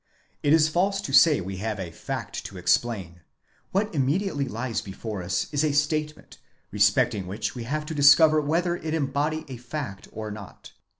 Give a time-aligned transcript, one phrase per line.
[0.41, 3.21] (It is false to say we have a fact to explain;
[3.71, 6.39] what immediately hes before us is a statement,
[6.71, 10.73] respecting which we have to discover whether it embody a fact or not.)